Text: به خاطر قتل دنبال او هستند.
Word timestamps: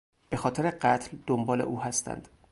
به 0.29 0.37
خاطر 0.37 0.71
قتل 0.71 1.17
دنبال 1.27 1.61
او 1.61 1.81
هستند. 1.81 2.27